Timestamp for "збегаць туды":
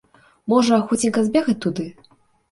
1.27-1.85